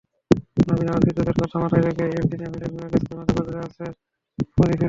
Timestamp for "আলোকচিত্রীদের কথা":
0.89-1.57